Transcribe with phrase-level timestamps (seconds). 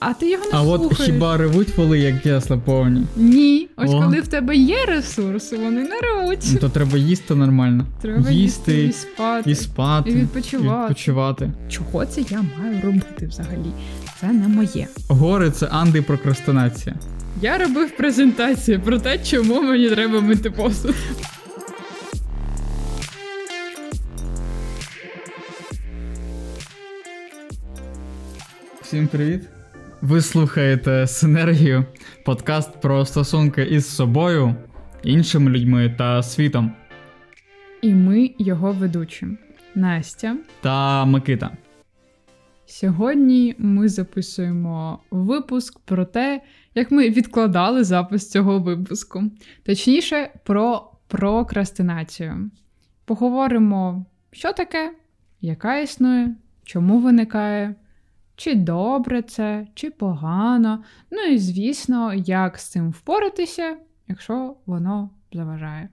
[0.00, 1.00] а ти його не А слухаєш.
[1.00, 3.06] от хіба ревуть воли, як ясла повні?
[3.16, 3.68] Ні.
[3.76, 4.00] Ось О.
[4.02, 6.48] коли в тебе є ресурси, вони не ревуть.
[6.52, 7.86] Ну, то треба їсти нормально.
[8.02, 9.50] Треба їсти і спати.
[9.50, 10.82] і спати, і відпочивати.
[10.88, 11.50] відпочивати.
[11.68, 13.72] Чого це я маю робити взагалі?
[14.20, 14.86] Це не моє.
[15.08, 16.94] Гори це антипрокрастинація.
[17.42, 20.94] Я робив презентацію про те, чому мені треба мити посуд.
[28.82, 29.42] Всім привіт!
[30.02, 31.84] Ви слухаєте Синергію,
[32.24, 34.54] подкаст про стосунки із собою,
[35.02, 36.72] іншими людьми та світом.
[37.82, 39.26] І ми його ведучі.
[39.74, 40.36] Настя.
[40.60, 41.50] Та Микита.
[42.66, 46.40] Сьогодні ми записуємо випуск про те,
[46.74, 49.22] як ми відкладали запис цього випуску.
[49.66, 52.50] Точніше, про прокрастинацію.
[53.04, 54.92] Поговоримо, що таке,
[55.40, 57.74] яка існує, чому виникає,
[58.40, 60.78] чи добре це, чи погано.
[61.10, 63.76] Ну і звісно, як з цим впоратися,
[64.08, 65.88] якщо воно заважає.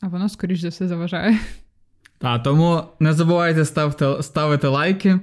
[0.00, 1.38] А воно, скоріш за все, заважає.
[2.18, 5.20] Та тому не забувайте ставити, ставити лайки,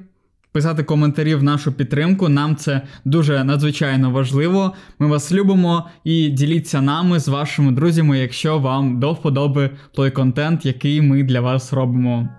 [0.51, 2.29] писати коментарі в нашу підтримку.
[2.29, 4.73] Нам це дуже надзвичайно важливо.
[4.99, 10.65] Ми вас любимо і діліться нами з вашими друзями, якщо вам до вподоби той контент,
[10.65, 12.29] який ми для вас робимо.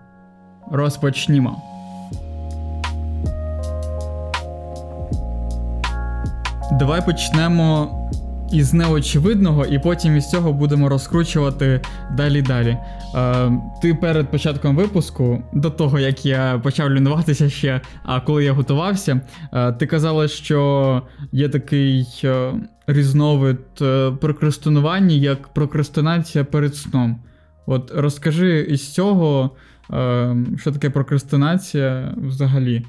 [0.73, 1.70] Розпочнімо.
[6.81, 7.91] Давай почнемо
[8.53, 11.81] із неочевидного, і потім із цього будемо розкручувати
[12.17, 12.77] далі далі.
[13.15, 18.53] Е, ти перед початком випуску, до того як я почав лінуватися ще, а коли я
[18.53, 19.21] готувався,
[19.53, 22.53] е, ти казала, що є такий е,
[22.87, 27.21] різновид е, прокрастинування, як прокрастинація перед сном.
[27.67, 29.51] От розкажи із цього,
[29.93, 32.85] е, що таке прокрастинація взагалі.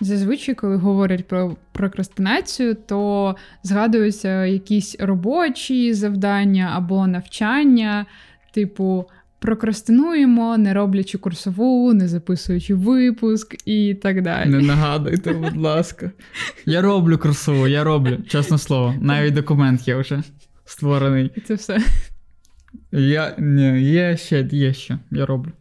[0.00, 8.06] Зазвичай, коли говорять про прокрастинацію, то згадуються якісь робочі завдання або навчання,
[8.54, 9.04] типу.
[9.38, 14.50] Прокрастинуємо, не роблячи курсову, не записуючи випуск і так далі.
[14.50, 16.10] Не нагадуйте, будь ласка.
[16.66, 18.94] Я роблю курсову, я роблю, чесне слово.
[19.00, 20.22] Навіть документ є вже
[20.64, 21.30] створений.
[21.36, 21.80] І це все.
[22.92, 25.52] Я ні, є ще, є ще, я роблю.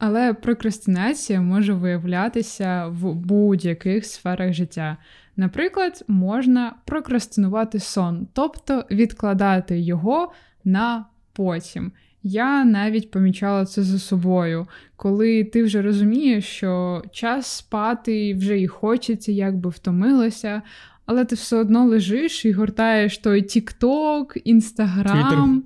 [0.00, 4.96] Але прокрастинація може виявлятися в будь-яких сферах життя.
[5.36, 10.32] Наприклад, можна прокрастинувати сон, тобто відкладати його
[10.64, 11.92] на потім.
[12.22, 14.66] Я навіть помічала це за собою,
[14.96, 20.62] коли ти вже розумієш, що час спати вже і хочеться, якби втомилося,
[21.06, 25.60] але ти все одно лежиш і гортаєш той TikTok, Instagram,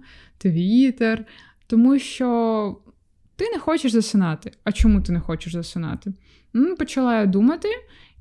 [0.45, 1.19] Twitter,
[1.67, 2.77] тому що
[3.37, 4.53] ти не хочеш засинати.
[4.65, 6.13] А чому ти не хочеш засинати?
[6.53, 7.69] Ну, почала я думати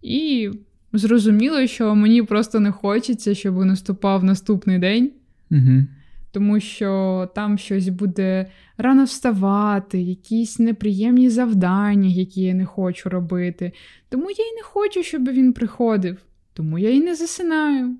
[0.02, 0.52] і
[0.94, 5.12] зрозуміла, що мені просто не хочеться, щоб наступав наступний день.
[5.52, 5.84] Угу.
[6.32, 13.72] Тому що там щось буде рано вставати, якісь неприємні завдання, які я не хочу робити.
[14.10, 16.18] Тому я й не хочу, щоб він приходив,
[16.54, 17.96] тому я й не засинаю.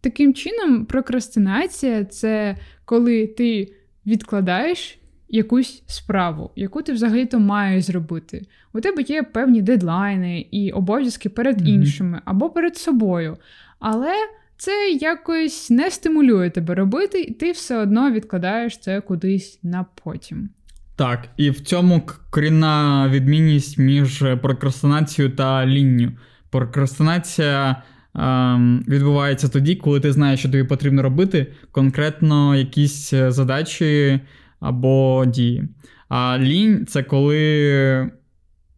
[0.00, 3.72] Таким чином, прокрастинація це коли ти
[4.06, 4.97] відкладаєш
[5.28, 8.46] якусь справу, яку ти взагалі-то маєш зробити.
[8.72, 11.68] У тебе є певні дедлайни і обов'язки перед Мгм.
[11.68, 13.36] іншими або перед собою.
[13.78, 14.12] Але
[14.56, 20.48] це якось не стимулює тебе робити, і ти все одно відкладаєш це кудись на потім.
[20.96, 26.12] Так, і в цьому корінна відмінність між прокрастинацією та лінню.
[26.50, 27.82] Прокрастинація
[28.14, 34.20] ем, відбувається тоді, коли ти знаєш, що тобі потрібно робити, конкретно якісь е, задачі
[34.60, 35.68] або дії.
[36.08, 38.10] А лінь це коли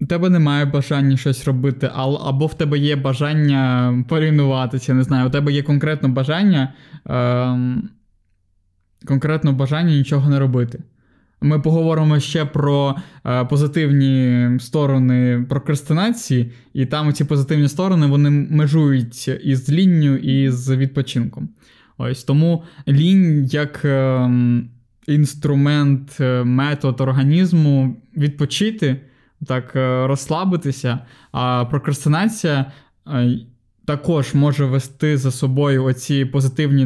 [0.01, 1.91] у тебе немає бажання щось робити,
[2.25, 6.73] або в тебе є бажання полінуватися, не знаю, у тебе є конкретно бажання,
[7.07, 7.89] ем,
[9.07, 10.83] конкретно бажання нічого не робити.
[11.43, 12.97] Ми поговоримо ще про
[13.27, 20.77] е, позитивні сторони прокрастинації, і там ці позитивні сторони вони межують із лінню і з
[20.77, 21.49] відпочинком.
[21.99, 24.31] Ось тому лінь як е,
[25.10, 29.01] інструмент, е, метод організму відпочити,
[29.47, 30.98] так е, розслабитися,
[31.33, 32.72] а прокрастинація.
[33.07, 33.39] е,
[33.84, 36.84] також може вести за собою оці позитивні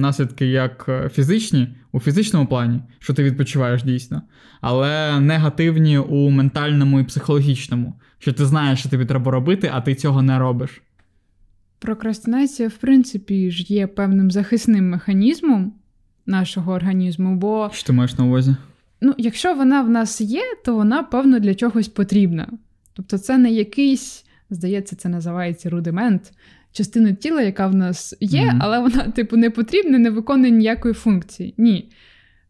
[0.00, 4.22] наслідки, як фізичні, у фізичному плані, що ти відпочиваєш дійсно,
[4.60, 9.94] але негативні у ментальному і психологічному, що ти знаєш, що тобі треба робити, а ти
[9.94, 10.82] цього не робиш.
[11.78, 15.72] Прокрастинація, в принципі, ж є певним захисним механізмом
[16.26, 18.56] нашого організму, бо Що ти маєш на увазі?
[19.00, 22.48] ну, якщо вона в нас є, то вона, певно, для чогось потрібна.
[22.92, 26.32] Тобто це не якийсь Здається, це називається рудимент.
[26.72, 28.58] Частина тіла, яка в нас є, Мгм.
[28.62, 31.54] але вона, типу, не потрібна, не виконує ніякої функції.
[31.58, 31.92] Ні.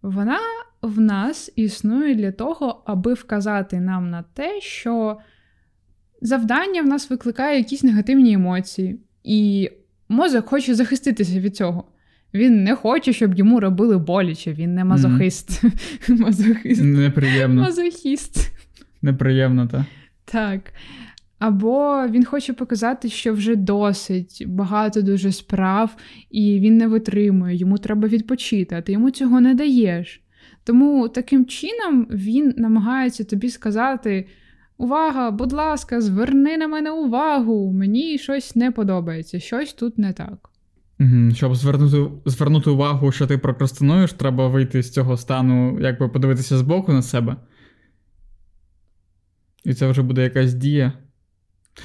[0.03, 0.39] Вона
[0.83, 5.19] в нас існує для того, аби вказати нам на те, що
[6.23, 9.71] завдання в нас викликає якісь негативні емоції, і
[10.09, 11.85] мозок хоче захиститися від цього.
[12.35, 14.53] Він не хоче, щоб йому робили боляче.
[14.53, 15.63] Він не мазохист.
[16.09, 16.83] Мазохист.
[16.83, 17.63] Неприємно.
[17.63, 18.53] Мазохіст.
[19.03, 19.83] Неприємно, так.
[20.25, 20.73] Так.
[21.39, 25.97] Або він хоче показати, що вже досить багато дуже справ,
[26.31, 30.23] і він не витримує, йому треба відпочити, а ти йому цього не даєш.
[30.65, 34.27] Тому таким чином він намагається тобі сказати:
[34.79, 40.51] Увага, будь ласка, зверни на мене увагу, мені щось не подобається, щось тут не так.
[41.01, 41.31] Угу.
[41.35, 46.93] Щоб звернути, звернути увагу, що ти прокрастинуєш, треба вийти з цього стану, якби подивитися збоку
[46.93, 47.37] на себе.
[49.65, 50.93] І це вже буде якась дія.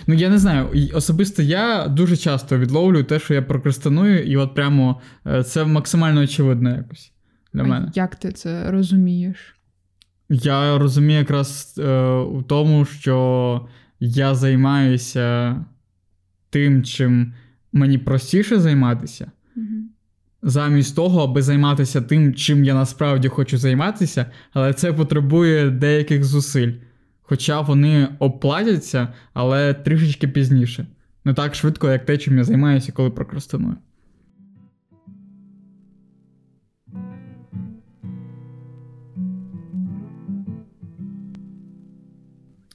[0.08, 4.56] Ну, я не знаю, особисто я дуже часто відловлюю те, що я прокрастиную, і от
[4.56, 7.12] прямо е, це максимально очевидно якось
[7.54, 7.92] для А мене.
[7.96, 9.56] Як ти це розумієш?
[10.30, 13.68] Я розумію якраз е, у тому, що
[14.00, 15.56] я займаюся
[16.50, 17.34] тим, чим
[17.73, 19.31] мені простіше займатися,
[20.41, 26.73] замість того, аби займатися тим, чим я насправді хочу займатися, але це потребує деяких зусиль.
[27.21, 30.88] Хоча вони оплатяться, але трішечки пізніше.
[31.25, 33.75] Не так швидко, як те, чим я займаюся, коли прокрастиную.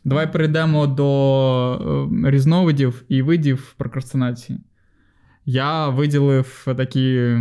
[0.07, 4.61] Давай перейдемо до е, різновидів і видів прокрастинації.
[5.47, 7.37] Я виділив такі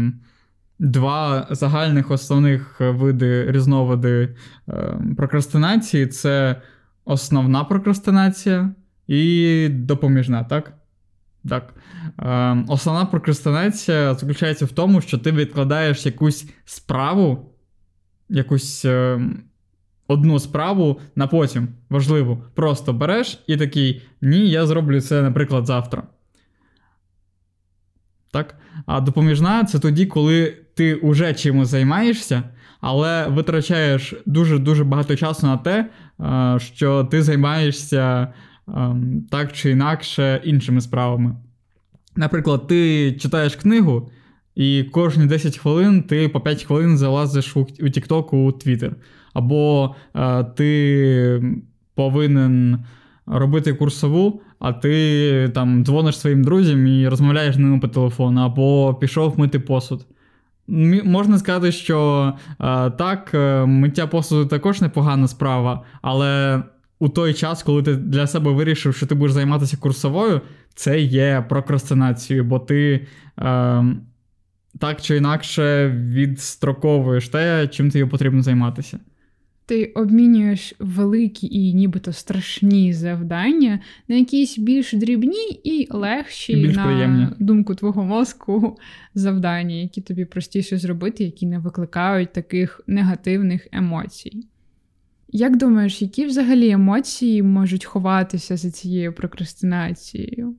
[0.80, 4.36] два загальних основних види різновиди
[4.70, 6.62] е, прокрастинації: це
[7.06, 8.70] основна прокрастинація
[9.08, 10.74] і допоміжна, так?
[11.50, 11.74] Так.
[12.20, 17.54] Е, основна прокрастинація заключається в тому, що ти відкладаєш якусь справу,
[18.30, 19.20] якусь е,
[20.08, 22.44] одну справу на потім важливу.
[22.56, 26.04] Просто береш і такий: ні, я зроблю це, наприклад, завтра.
[28.36, 28.56] Так?
[28.86, 32.44] А допоміжна це тоді, коли ти уже чимось займаєшся,
[32.82, 35.90] але витрачаєш дуже-дуже багато часу на те,
[36.60, 38.28] що ти займаєшся
[38.68, 38.96] е,
[39.32, 41.36] так чи інакше іншими справами.
[42.16, 44.10] Наприклад, ти читаєш книгу,
[44.56, 48.92] і кожні 10 хвилин ти по 5 хвилин залазиш у, у TikTok, у Twitter.
[49.34, 51.58] Або е, ти
[51.96, 52.86] повинен
[53.26, 58.94] робити курсову, а ти там дзвониш своїм друзям і розмовляєш з ними по телефону, або
[58.94, 60.06] пішов мити посуд.
[61.04, 66.64] Можна сказати, що е, так, е, миття посуду також непогана справа, але
[67.00, 70.42] у той час, коли ти для себе вирішив, що ти будеш займатися курсовою,
[70.76, 73.08] це є прокрастинацією, бо ти
[73.40, 73.86] е,
[74.80, 79.00] так чи інакше відстроковуєш те, чим тобі потрібно займатися.
[79.68, 86.76] Ти обмінюєш великі і нібито страшні завдання на якісь більш дрібні і легші І більш
[86.76, 87.28] на приємні.
[87.40, 88.78] думку твого мозку
[89.14, 94.48] завдання, які тобі простіше зробити, які не викликають таких негативних емоцій.
[95.28, 100.56] Як думаєш, які взагалі емоції можуть ховатися за цією прокрастинацією?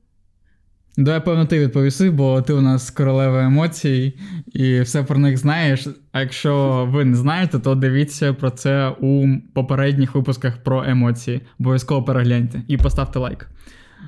[0.99, 4.13] Давай, певно, ти відповіси, бо ти у нас королева емоцій
[4.53, 5.87] і все про них знаєш.
[6.11, 11.41] А якщо ви не знаєте, то дивіться про це у попередніх випусках про емоції.
[11.59, 13.49] Обов'язково перегляньте і поставте лайк.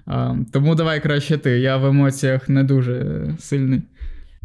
[0.05, 1.59] А, тому давай краще ти.
[1.59, 3.81] Я в емоціях не дуже сильний.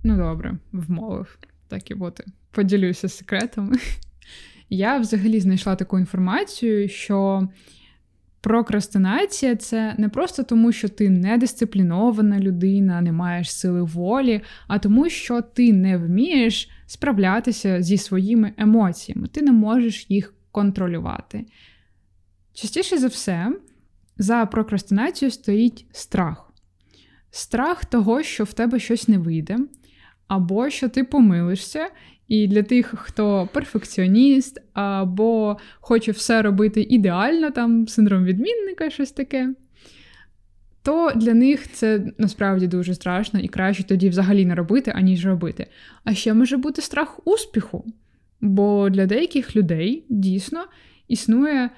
[0.04, 1.38] Ну, добре, вмовив.
[1.68, 2.24] Так і бути.
[2.50, 3.76] Поділюся секретами.
[4.68, 7.48] Я взагалі знайшла таку інформацію, що
[8.44, 15.08] прокрастинація це не просто тому, що ти недисциплінована людина, не маєш сили волі, а тому,
[15.08, 21.46] що ти не вмієш справлятися зі своїми емоціями, ти не можеш їх контролювати.
[22.52, 23.52] Частіше за все,
[24.18, 26.52] за прокрастинацією стоїть страх.
[27.30, 29.58] Страх того, що в тебе щось не вийде,
[30.28, 31.88] або що ти помилишся.
[32.28, 39.54] І для тих, хто перфекціоніст, або хоче все робити ідеально, там синдром відмінника, щось таке,
[40.82, 45.66] то для них це насправді дуже страшно і краще тоді взагалі не робити, аніж робити.
[46.04, 47.84] А ще може бути страх успіху.
[48.40, 50.64] Бо для деяких людей дійсно
[51.08, 51.70] існує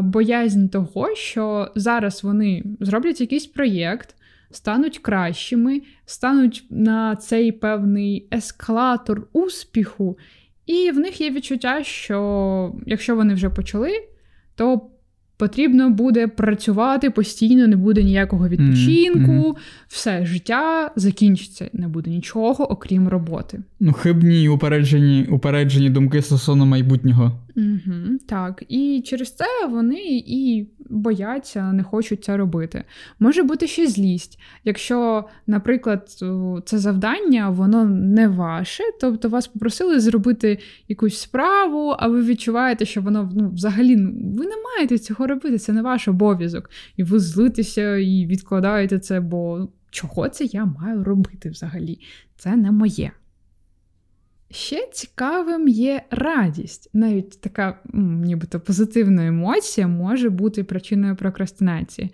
[0.00, 4.14] боязнь того, що зараз вони зроблять якийсь проєкт,
[4.50, 10.18] стануть кращими, стануть на цей певний ескалатор успіху,
[10.66, 13.90] і в них є відчуття, що якщо вони вже почали,
[14.54, 14.90] то
[15.38, 19.56] потрібно буде працювати постійно, не буде ніякого відпочинку, mm-hmm.
[19.88, 23.62] все життя закінчиться, не буде нічого, окрім роботи.
[23.80, 27.40] Ну, хибні і упереджені, упереджені думки стосовно майбутнього.
[27.58, 32.84] Угу, Так, і через це вони і бояться, не хочуть це робити.
[33.18, 34.40] Може бути ще злість.
[34.64, 36.08] Якщо, наприклад,
[36.64, 43.00] це завдання, воно не ваше, тобто вас попросили зробити якусь справу, а ви відчуваєте, що
[43.00, 46.70] воно ну, взагалі ну, ви не маєте цього робити, це не ваш обов'язок.
[46.96, 51.98] І ви злитеся і відкладаєте це, бо чого це я маю робити взагалі?
[52.36, 53.10] Це не моє.
[54.50, 56.90] Ще цікавим є радість.
[56.92, 62.10] Навіть така, нібито позитивна емоція може бути причиною прокрастинації.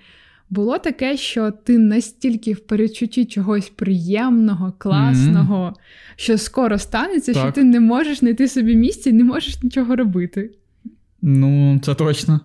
[0.50, 6.16] Було таке, що ти настільки в передчутті чогось приємного, класного, mm-hmm.
[6.16, 7.42] що скоро станеться, так.
[7.42, 10.50] що ти не можеш знайти собі місця і не можеш нічого робити.
[11.22, 12.40] Ну, це точно.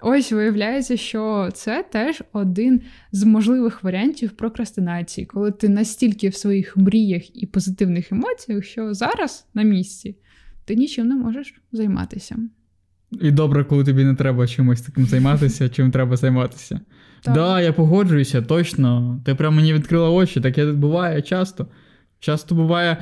[0.00, 2.80] Ось виявляється, що це теж один
[3.12, 9.46] з можливих варіантів прокрастинації, коли ти настільки в своїх мріях і позитивних емоціях, що зараз
[9.54, 10.16] на місці
[10.64, 12.36] ти нічим не можеш займатися.
[13.20, 16.80] І добре, коли тобі не треба чимось таким займатися, чим треба займатися.
[17.22, 19.20] Так, да, я погоджуюся, точно.
[19.24, 21.66] Ти прямо мені відкрила очі, таке буває часто.
[22.20, 22.96] Часто буває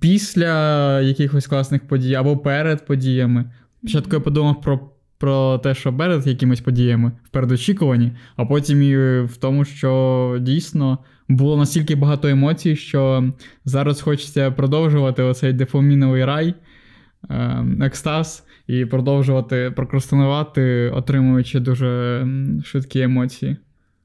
[0.00, 3.50] після якихось класних подій або перед подіями.
[3.78, 4.91] Спочатку я подумав про
[5.22, 10.98] про те, що перед якимись подіями в передочікуванні, а потім і в тому, що дійсно
[11.28, 13.32] було настільки багато емоцій, що
[13.64, 16.54] зараз хочеться продовжувати оцей дефоміновий рай,
[17.30, 22.26] ем, екстаз, і продовжувати прокрастинувати, отримуючи дуже
[22.64, 23.56] швидкі емоції.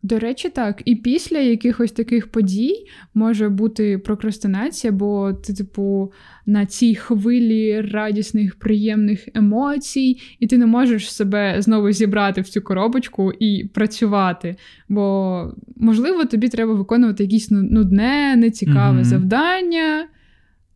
[0.04, 0.82] До речі, так.
[0.86, 2.74] І після якихось таких подій
[3.14, 6.12] може бути прокрастинація, бо ти, типу,
[6.46, 12.62] на цій хвилі радісних, приємних емоцій, і ти не можеш себе знову зібрати в цю
[12.62, 14.56] коробочку і працювати.
[14.90, 19.04] Бо, можливо, тобі треба виконувати якесь нудне, нецікаве mm-hmm.
[19.04, 20.08] завдання,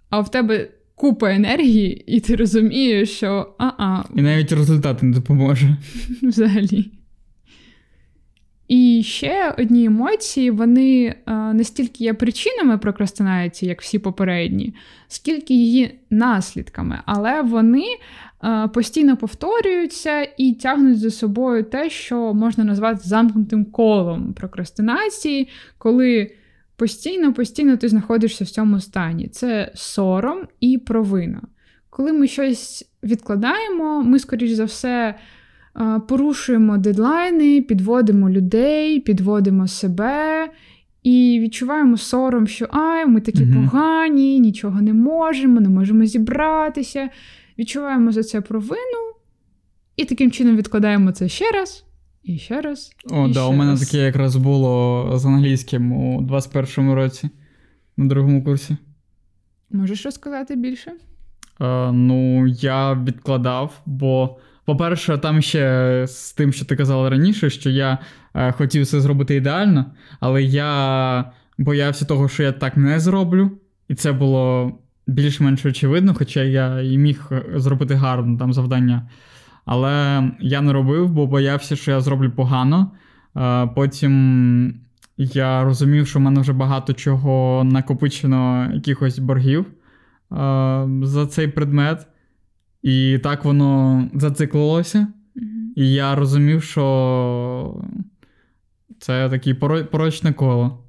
[0.10, 0.70] а в тебе.
[0.96, 4.04] Купа енергії, і ти розумієш, що а-а.
[4.16, 5.78] І навіть результат не допоможе.
[6.22, 6.92] Взагалі.
[8.72, 11.16] І ще одні емоції, вони
[11.54, 14.76] не стільки є причинами прокрастинації, як всі попередні,
[15.08, 17.84] скільки її наслідками, але вони
[18.40, 26.32] а, постійно повторюються і тягнуть за собою те, що можна назвати замкнутим колом прокрастинації, коли
[26.76, 29.28] постійно-постійно ти знаходишся в цьому стані.
[29.28, 31.42] Це сором і провина.
[31.90, 35.16] Коли ми щось відкладаємо, ми, скоріш за все,
[36.08, 40.50] порушуємо дедлайни, підводимо людей, підводимо себе
[41.04, 43.54] і відчуваємо сором, що ай, ми такі угу.
[43.54, 47.10] погані, нічого не можемо, не можемо зібратися.
[47.60, 49.14] Відчуваємо за це провину,
[49.96, 51.86] і таким чином відкладаємо це ще раз.
[52.24, 52.96] І ще раз.
[53.10, 53.80] О, і да, ще у мене раз.
[53.90, 57.30] таке якраз було з англійським у 21-му році
[57.98, 58.78] на другому курсі.
[59.70, 60.92] Можеш розказати більше?
[61.62, 67.70] Е, ну, я відкладав, бо по-перше, там ще з тим, що ти казала раніше, що
[67.70, 67.98] я
[68.36, 69.86] е, хотів все зробити ідеально,
[70.20, 73.52] але я боявся того, що я так не зроблю,
[73.88, 74.72] і це було
[75.08, 79.10] більш-менш очевидно, хоча я і міг е, зробити гарно там завдання.
[79.66, 82.92] Але я не робив, бо боявся, що я зроблю погано.
[83.38, 84.76] Е, потім
[85.18, 89.66] я розумів, що в мене вже багато чого накопичено, якихось боргів
[91.02, 92.08] за цей предмет.
[92.82, 95.00] І так воно зациклилося.
[95.36, 95.74] Mm-hmm.
[95.76, 97.84] І я розумів, що
[99.00, 99.54] це таке
[99.92, 100.84] порочне коло.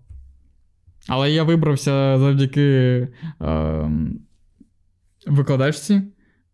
[1.09, 3.09] Але я вибрався завдяки
[3.41, 3.91] е,
[5.27, 6.03] викладачці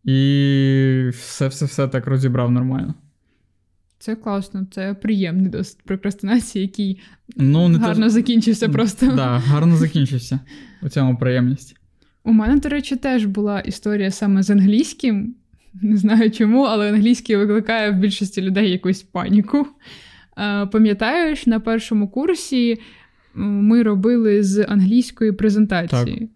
[0.05, 2.95] і все-все-все так розібрав нормально.
[3.99, 7.01] Це класно, це приємний досить прокрастинації, який
[7.37, 8.11] ну, не гарно те...
[8.11, 9.07] закінчився просто.
[9.07, 10.41] Так, да, гарно закінчився
[10.83, 11.77] у цьому приємність.
[12.29, 15.35] У мене, до речі, теж була історія саме з англійським.
[15.83, 19.67] Не знаю чому, але англійський викликає в більшості людей якусь паніку.
[20.73, 22.79] Пам'ятаєш, на першому курсі
[23.35, 26.19] ми робили з англійської презентації.
[26.19, 26.29] Так.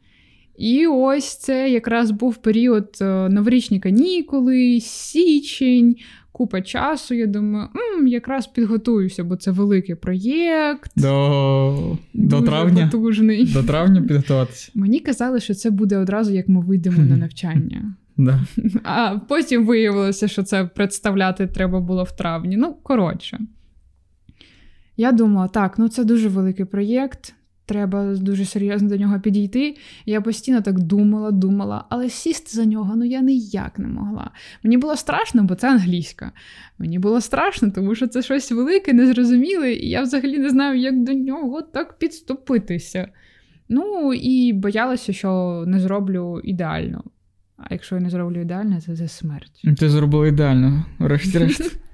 [0.59, 5.97] І ось це якраз був період е, новорічні канікули, січень,
[6.33, 7.15] купа часу.
[7.15, 10.91] Я думаю, М, якраз підготуюся, бо це великий проєкт.
[10.97, 13.53] До до травня потужний.
[13.53, 14.71] До травня підготуватися.
[14.79, 17.95] Мені казали, що це буде одразу, як ми вийдемо на навчання.
[18.17, 18.41] Да.
[18.85, 22.57] А потім виявилося, що це представляти треба було в травні.
[22.57, 23.39] Ну, коротше.
[24.97, 27.35] Я думала, так, ну це дуже великий проєкт.
[27.67, 29.77] Треба дуже серйозно до нього підійти.
[30.07, 34.31] Я постійно так думала, думала, але сісти за нього ну я ніяк не могла.
[34.63, 36.33] Мені було страшно, бо це англійська.
[36.79, 41.05] Мені було страшно, тому що це щось велике, незрозуміле, і я взагалі не знаю, як
[41.05, 43.09] до нього так підступитися.
[43.69, 47.05] Ну і боялася, що не зроблю ідеально.
[47.57, 49.63] А якщо я не зроблю ідеально, це смерть.
[49.79, 51.77] Ти зробила ідеально, врешті-решт.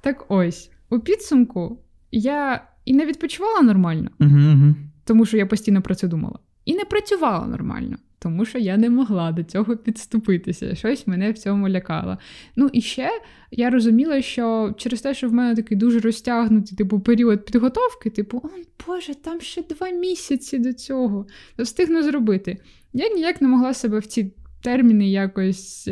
[0.00, 1.78] Так ось, у підсумку
[2.12, 4.74] я і не відпочивала нормально, Угу, угу.
[5.04, 6.38] тому що я постійно про це думала.
[6.64, 10.74] І не працювала нормально, тому що я не могла до цього підступитися.
[10.74, 12.18] Щось мене в цьому лякало.
[12.56, 13.10] Ну і ще
[13.50, 18.38] я розуміла, що через те, що в мене такий дуже розтягнутий типу, період підготовки, типу,
[18.44, 18.48] о
[18.86, 21.26] Боже, там ще два місяці до цього,
[21.56, 22.58] то встигну зробити.
[22.92, 25.90] Я ніяк не могла себе в ці терміни якось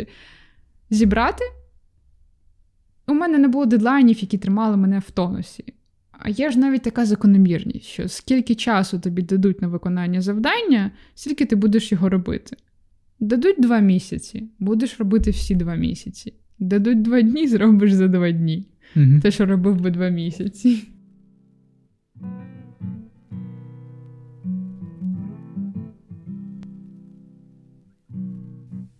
[0.90, 1.44] зібрати.
[3.06, 5.64] У мене не було дедлайнів, які тримали мене в тонусі.
[6.24, 11.44] А є ж навіть така закономірність, що скільки часу тобі дадуть на виконання завдання, стільки
[11.44, 12.56] ти будеш його робити.
[13.20, 16.34] Дадуть два місяці, будеш робити всі два місяці.
[16.58, 18.66] Дадуть два дні, зробиш за два дні.
[18.96, 19.20] Угу.
[19.22, 20.82] Те, що робив би два місяці.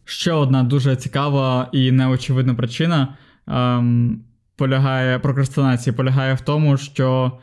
[0.04, 4.24] Ще одна дуже цікава і неочевидна причина ем,
[4.56, 7.38] полягає прокрастинації полягає в тому, що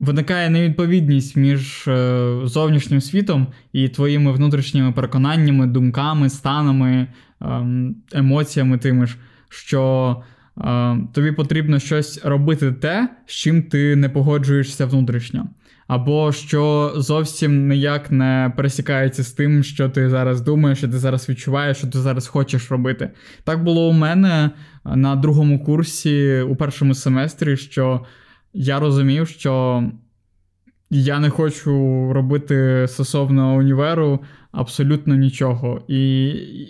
[0.00, 7.06] виникає невідповідність між е, зовнішнім світом і твоїми внутрішніми переконаннями, думками, станами,
[7.40, 9.16] ем, емоціями тими ж,
[9.48, 10.22] що
[10.58, 15.48] е, тобі потрібно щось робити те, з чим ти не погоджуєшся внутрішньо.
[15.86, 21.28] Або що зовсім ніяк не пересікається з тим, що ти зараз думаєш, що ти зараз
[21.28, 23.10] відчуваєш, що ти зараз хочеш робити.
[23.44, 24.50] Так було у мене
[24.84, 28.04] на другому курсі у першому семестрі, що
[28.52, 29.84] я розумів, що
[30.90, 31.72] я не хочу
[32.12, 34.20] робити стосовно універу
[34.52, 35.84] абсолютно нічого.
[35.88, 36.26] І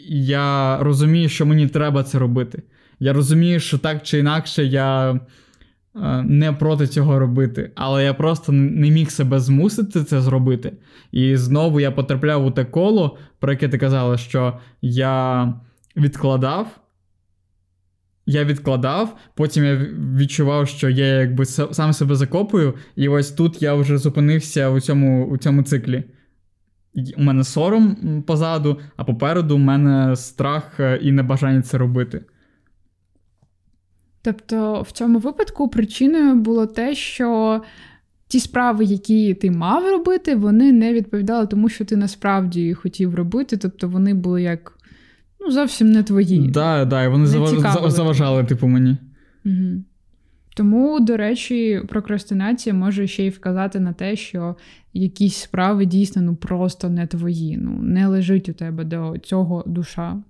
[0.09, 2.63] я розумію, що мені треба це робити.
[3.01, 5.21] Я розумію, що так чи інакше я.
[6.03, 10.73] Е, не проти цього робити, але я просто не міг себе змусити це зробити.
[11.13, 15.55] І знову я потрапляв у те коло, про яке ти казала, що я
[15.97, 16.81] відкладав.
[18.27, 19.77] Я відкладав, потім я
[20.17, 25.27] відчував, що я якби сам себе закопую, і ось тут я вже зупинився у цьому
[25.27, 26.05] у цьому циклі.
[27.17, 32.25] У мене сором позаду, а попереду у мене страх е, і небажання це робити.
[34.25, 37.61] Тобто, в цьому випадку причиною було те, що
[38.29, 43.57] ті справи, які ти мав робити, вони не відповідали тому, що ти насправді хотів робити.
[43.57, 44.79] Тобто вони були як
[45.41, 46.43] ну, зовсім не твої.
[46.43, 48.97] Так, да, да, і вони не заважали, типу, мені.
[49.45, 49.83] Угу.
[50.57, 54.57] Тому, до речі, прокрастинація може ще й вказати на те, що
[54.93, 57.57] якісь справи дійсно ну, просто не твої.
[57.57, 60.23] Ну, не лежить у тебе до цього душа.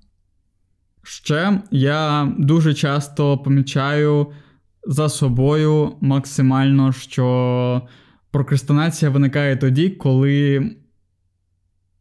[1.05, 4.27] Ще я дуже часто помічаю
[4.87, 7.83] за собою максимально, що
[8.31, 10.59] прокрастинація виникає тоді, коли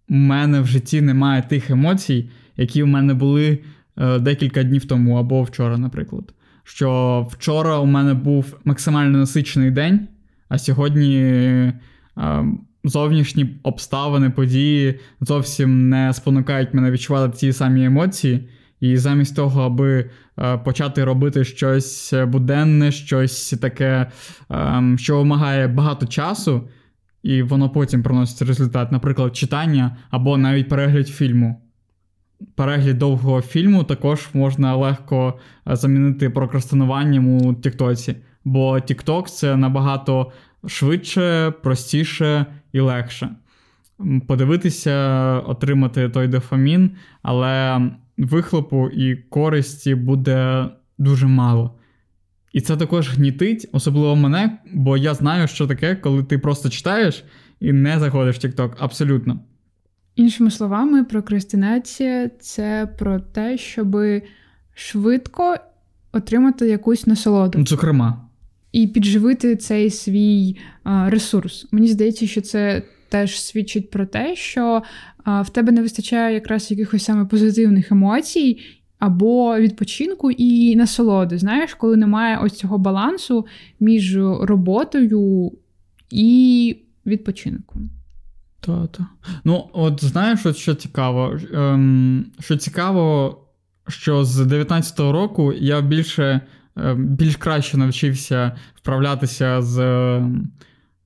[0.10, 3.60] в мене в житті немає тих емоцій, які в мене були
[3.98, 6.34] е, декілька днів тому або вчора, наприклад.
[6.63, 10.08] Що вчора у мене був максимально насичений день,
[10.50, 11.74] а сьогодні е,
[12.84, 18.50] зовнішні обставини, події зовсім не спонукають мене відчувати ті самі емоції.
[18.84, 24.12] І замість того, аби е, почати робити щось буденне, щось таке,
[24.52, 26.69] е, що вимагає багато часу,
[27.24, 31.62] і воно потім приносить результат, наприклад, читання або навіть перегляд фільму.
[32.56, 38.15] Перегляд довгого фільму також можна легко е, замінити прокрастинуванням у Тіктоці,
[38.46, 40.32] бо Тікток це набагато
[40.67, 43.30] швидше, простіше і легше.
[44.28, 44.93] Подивитися,
[45.46, 46.91] отримати той дофамін,
[47.22, 47.82] але
[48.17, 51.76] вихлопу і користі буде дуже мало.
[52.54, 57.23] І це також гнітить, особливо мене, бо я знаю, що таке, коли ти просто читаєш
[57.60, 58.76] і не заходиш в TikTok.
[58.80, 59.39] Абсолютно.
[60.15, 63.97] Іншими словами, прокрастинація це про те, щоб
[64.73, 65.56] швидко
[66.12, 67.65] отримати якусь насолоду.
[67.65, 68.30] Зокрема.
[68.71, 71.67] І підживити цей свій ресурс.
[71.71, 74.84] Мені здається, що це теж свідчить про те, що
[75.26, 78.60] в тебе не вистачає якраз якихось саме позитивних емоцій.
[79.00, 81.38] Або відпочинку і насолоди.
[81.38, 83.46] Знаєш, коли немає ось цього балансу
[83.80, 85.52] між роботою
[86.12, 87.90] і відпочинком.
[88.60, 89.00] Так,
[89.44, 91.40] Ну, от знаєш, от що цікаво?
[91.54, 93.38] Ем, Що цікаво,
[93.88, 96.42] що з 19-го року я більше
[96.76, 100.52] ем, більш краще навчився вправлятися з ем,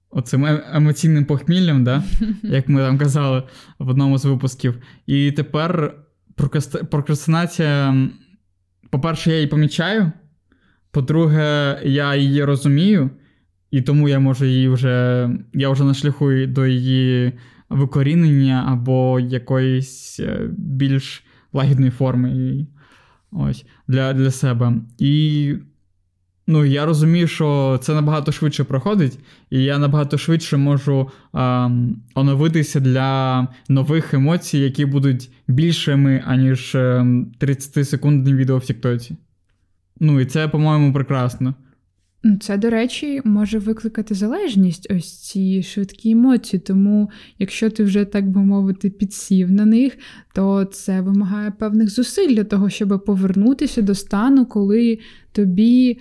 [0.09, 2.03] оцим е- емоційним похміллям, да?
[2.43, 3.43] як ми там казали
[3.79, 4.77] в одному з випусків.
[5.05, 5.95] І тепер
[6.89, 7.95] прокрастинація,
[8.89, 10.11] по-перше, я її помічаю.
[10.91, 13.09] По-друге, я її розумію,
[13.71, 15.29] і тому я можу її вже.
[15.53, 17.33] Я вже на шляху до її
[17.69, 22.65] викорінення або якоїсь е, більш лагідної форми
[23.31, 24.73] ось, для для себе.
[24.97, 25.53] І
[26.47, 31.69] ну, я розумію, що це набагато швидше проходить, і я набагато швидше можу а,
[32.15, 39.17] оновитися для нових емоцій, які будуть більшими, аніж 30-секундне ем, відео в Тіктоці.
[39.99, 41.53] Ну, і це, по-моєму, прекрасно.
[42.41, 46.59] Це, до речі, може викликати залежність, ось ці швидкі емоції.
[46.59, 49.97] Тому, якщо ти вже, так би мовити, підсів на них,
[50.35, 54.99] то це вимагає певних зусиль для того, щоб повернутися до стану, коли
[55.31, 55.99] тобі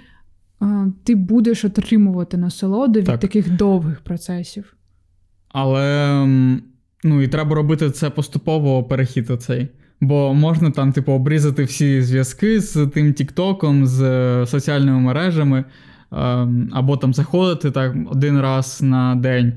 [1.04, 3.20] ти будеш отримувати насолоду від так.
[3.20, 4.76] таких довгих процесів.
[5.48, 6.16] Але
[7.04, 9.68] ну, і треба робити це поступово перехід оцей.
[10.00, 15.64] Бо можна там, типу, обрізати всі зв'язки з тим Тіктоком, з е, соціальними мережами.
[16.12, 19.52] Ем, або там заходити так один раз на день.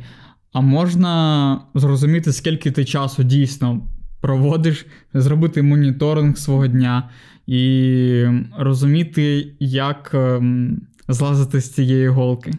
[0.53, 3.88] А можна зрозуміти, скільки ти часу дійсно
[4.21, 7.09] проводиш, зробити моніторинг свого дня
[7.47, 8.25] і
[8.57, 12.54] розуміти, як ем, злазити з цієї голки.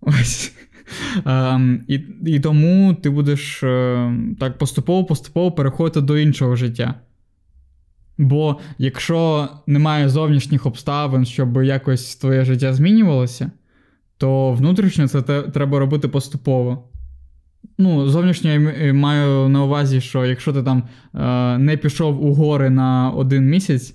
[0.00, 0.52] Ось.
[1.24, 6.94] Um, і і тому ти будеш uh, так поступово-поступово переходити до іншого життя.
[8.18, 13.50] Бо якщо немає зовнішніх обставин, щоб якось твоє життя змінювалося,
[14.18, 16.88] то внутрішньо це треба робити поступово.
[17.78, 20.82] Ну, зовнішньо я маю на увазі, що якщо ти там
[21.14, 23.94] е, не пішов у гори на один місяць,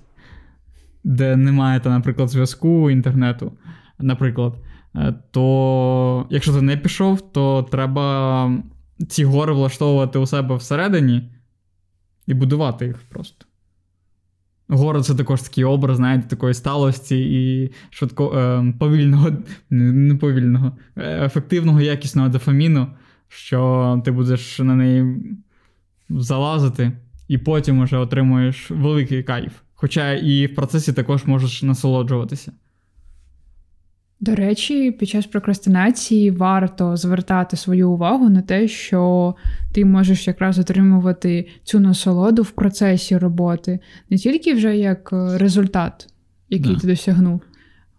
[1.05, 3.51] де немає, та, наприклад, зв'язку інтернету,
[3.99, 4.53] наприклад,
[4.95, 8.51] е, то якщо ти не пішов, то треба
[9.07, 11.29] ці гори влаштовувати у себе всередині
[12.27, 13.45] і будувати їх просто.
[14.67, 19.31] Город це також такий образ, знаєте, такої сталості і швидко е, повільного,
[19.69, 22.87] не повільного, е, ефективного, якісного дофаміну,
[23.27, 25.17] що ти будеш на неї
[26.09, 26.91] залазити,
[27.27, 29.53] і потім вже отримуєш великий кайф.
[29.85, 32.51] Хоча і в процесі також можеш насолоджуватися.
[34.19, 39.35] До речі, під час прокрастинації варто звертати свою увагу на те, що
[39.73, 46.07] ти можеш якраз отримувати цю насолоду в процесі роботи, не тільки вже як е, результат,
[46.49, 46.79] який да.
[46.79, 47.41] ти досягнув,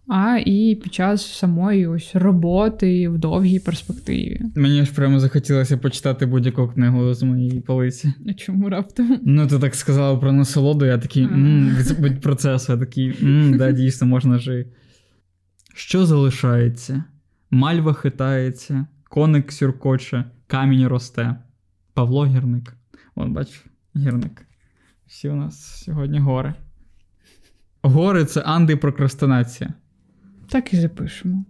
[0.08, 4.40] а і під час самої ось роботи в довгій перспективі.
[4.56, 8.12] Мені ж прямо захотілося почитати будь-яку книгу з моєї полиці.
[8.28, 9.18] А чому раптом?
[9.24, 11.28] Ну, ти так сказала про насолоду, я такий
[11.98, 13.14] від процесу, я такий,
[13.54, 14.70] да, дійсно, можна жити.
[15.74, 17.04] Що залишається?
[17.50, 21.36] Мальва хитається, коник сюркоче, камінь росте.
[21.94, 22.76] Павло гірник.
[23.14, 23.64] От, бач,
[23.96, 24.46] гірник.
[25.06, 26.54] Всі у нас сьогодні гори.
[27.82, 29.74] Гори це антипрокрастинація.
[30.48, 31.44] Так і запишемо.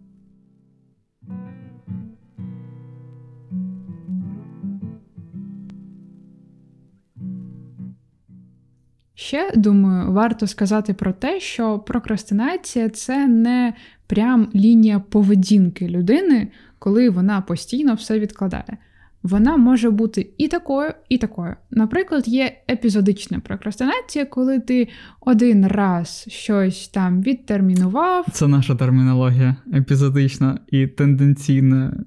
[9.14, 13.74] Ще думаю, варто сказати про те, що прокрастинація це не
[14.06, 18.78] прям лінія поведінки людини, коли вона постійно все відкладає.
[19.26, 21.56] Вона може бути і такою, і такою.
[21.70, 24.88] Наприклад, є епізодична прокрастинація, коли ти
[25.20, 28.26] один раз щось там відтермінував.
[28.32, 32.04] Це наша термінологія епізодична і тенденційна.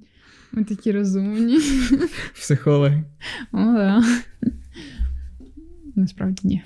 [0.51, 1.59] Ми такі розумні.
[2.33, 3.03] Психологи.
[3.51, 4.03] О, да.
[5.95, 6.61] Насправді ні.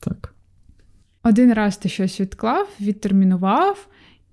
[0.00, 0.34] Так.
[1.22, 3.88] Один раз ти щось відклав, відтермінував,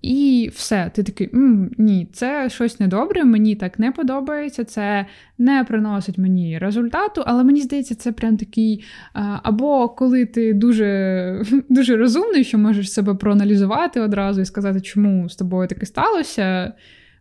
[0.05, 0.91] і все.
[0.95, 5.05] Ти такий М, ні, це щось недобре, мені так не подобається, це
[5.37, 8.83] не приносить мені результату, але мені здається, це прям такий.
[9.43, 15.35] Або коли ти дуже дуже розумний, що можеш себе проаналізувати одразу і сказати, чому з
[15.35, 16.73] тобою таке сталося.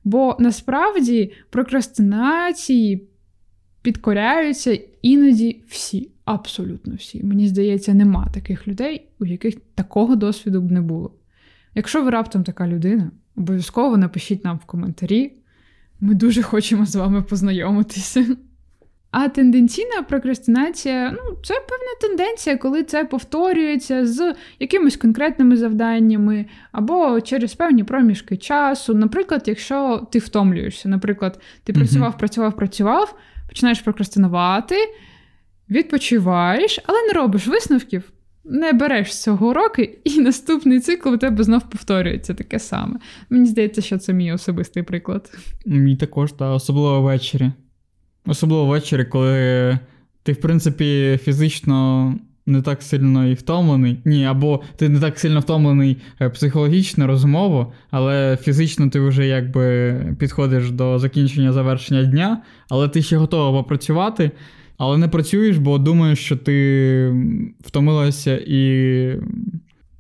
[0.05, 3.09] Бо насправді прокрастинації
[3.83, 7.25] підкоряються іноді всі, абсолютно всі.
[7.25, 11.13] Мені здається, нема таких людей, у яких такого досвіду б не було.
[11.75, 15.33] Якщо ви раптом така людина, обов'язково напишіть нам в коментарі.
[16.01, 18.27] Ми дуже хочемо з вами познайомитися.
[19.11, 27.21] А тенденційна прокрастинація ну, це певна тенденція, коли це повторюється з якимись конкретними завданнями або
[27.21, 28.95] через певні проміжки часу.
[28.95, 34.77] Наприклад, якщо ти втомлюєшся, наприклад, ти працював, працював, працював, починаєш прокрастинувати,
[35.71, 38.13] відпочиваєш, але не робиш висновків.
[38.45, 42.99] Не береш з цього уроки, і наступний цикл у тебе знов повторюється таке саме.
[43.31, 45.39] Мені здається, що це мій особистий приклад.
[45.67, 47.53] Мій також, та особливо ввечері.
[48.27, 49.79] Особливо ввечері, коли
[50.23, 52.15] ти, в принципі, фізично
[52.47, 54.01] не так сильно і втомлений.
[54.05, 59.95] Ні, або ти не так сильно втомлений е, психологічно, розумово, але фізично ти вже якби
[60.19, 64.31] підходиш до закінчення завершення дня, але ти ще готова попрацювати,
[64.85, 67.15] але не працюєш, бо думаєш, що ти
[67.61, 69.21] втомилася і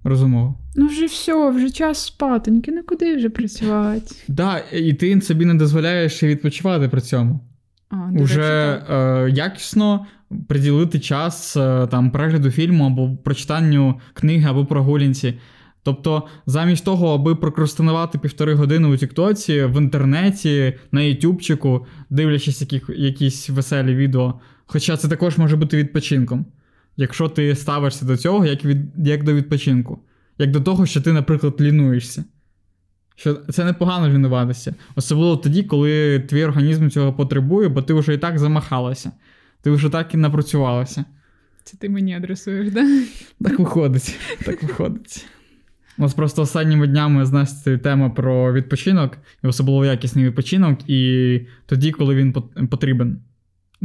[0.04, 0.54] розумово.
[0.76, 4.00] Ну, вже все, вже час спатоньки, ну куди вже працювати?
[4.06, 7.40] Так, да, і ти собі не дозволяєш відпочивати при цьому.
[7.90, 10.06] А, Уже е, якісно
[10.48, 15.34] приділити час е, там перегляду фільму або прочитанню книги або прогулянці.
[15.82, 22.90] Тобто, замість того, аби прокрастинувати півтори години у Тіктоці, в інтернеті, на Ютубчику, дивлячись яких,
[22.96, 24.40] якісь веселі відео.
[24.66, 26.46] Хоча це також може бути відпочинком,
[26.96, 29.98] якщо ти ставишся до цього як, від, як до відпочинку,
[30.38, 32.24] як до того, що ти, наприклад, лінуєшся.
[33.16, 34.74] Що це непогано лінуватися.
[34.96, 39.12] Особливо тоді, коли твій організм цього потребує, бо ти вже і так замахалася.
[39.62, 41.04] Ти вже так і напрацювалася.
[41.64, 42.84] Це ти мені адресуєш, да?
[43.40, 44.18] Так виходить.
[44.44, 45.26] Так виходить.
[45.98, 51.40] У нас просто останніми днями з Настю тема про відпочинок, і особливо якісний відпочинок, і
[51.66, 52.32] тоді, коли він
[52.70, 53.20] потрібен.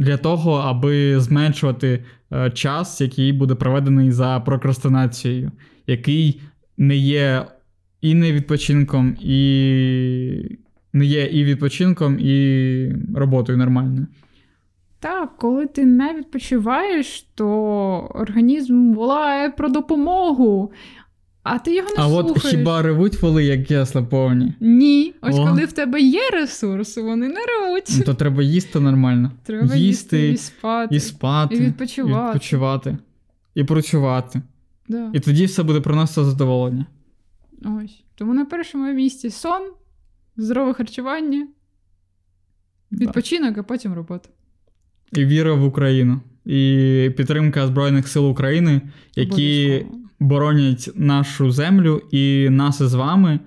[0.00, 5.52] Для того, аби зменшувати е, час, який буде проведений за прокрастинацією,
[5.86, 6.40] який
[6.76, 7.44] не є
[8.00, 10.58] і не відпочинком, і
[10.92, 14.06] не є і відпочинком, і роботою нормальною.
[15.00, 17.48] Так, коли ти не відпочиваєш, то
[18.14, 20.72] організм волає про допомогу,
[21.42, 22.44] а ти його не а слухаєш.
[22.44, 24.54] от хіба ревуть воли, як ясла повні?
[24.60, 25.14] Ні.
[25.22, 25.46] Ось О.
[25.46, 27.94] коли в тебе є ресурс, вони не ревуть.
[27.98, 29.32] Ну, то треба їсти нормально.
[29.42, 30.96] Треба їсти, і спати.
[30.96, 32.22] і спати, і відпочивати.
[32.22, 32.98] і відпочивати,
[33.54, 34.42] і працювати.
[34.88, 35.10] Да.
[35.14, 36.86] І тоді все буде приносити задоволення.
[37.64, 38.02] Ось.
[38.14, 39.62] Тому на першому місці сон,
[40.36, 41.48] здорове харчування,
[42.92, 44.28] відпочинок, а потім робота.
[45.12, 48.80] І віра в Україну, і підтримка Збройних сил України,
[49.16, 50.09] які Обов'язково.
[50.20, 53.40] Боронять нашу землю і нас із вами,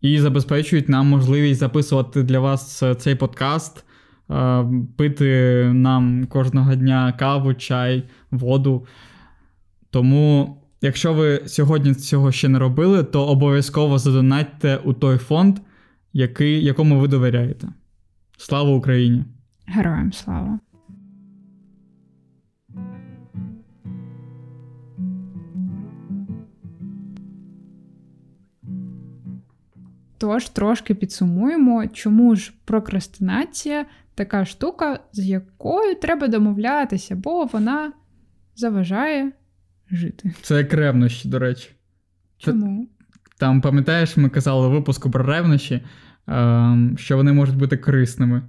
[0.00, 3.84] і забезпечують нам можливість записувати для вас цей подкаст,
[4.30, 4.64] е,
[4.96, 8.86] пити нам кожного дня каву, чай, воду.
[9.90, 15.58] Тому, якщо ви сьогодні цього ще не робили, то обов'язково задонатьте у той фонд,
[16.12, 17.68] який, якому ви довіряєте.
[18.36, 19.24] Слава Україні!
[19.66, 20.58] Героям слава.
[30.18, 37.92] Тож трошки підсумуємо, чому ж прокрастинація така штука, з якою треба домовлятися, бо вона
[38.56, 39.32] заважає
[39.90, 40.34] жити.
[40.42, 41.68] Це як ревнощі, до речі.
[42.44, 42.88] Це- Чому?
[43.38, 45.80] Там, пам'ятаєш, ми казали в випуску про ревнощі,
[46.26, 48.42] ем, що вони можуть бути корисними.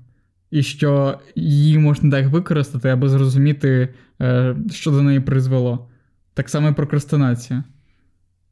[0.52, 5.90] І що її можна так використати, аби зрозуміти, е, що до неї призвело.
[6.34, 7.64] Так само і прокрастинація.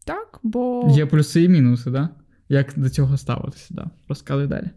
[0.06, 2.10] Так, бо, Є плюси і мінуси, да?
[2.50, 3.90] Як до цього ставитися, да?
[4.08, 4.70] Розказуй далі.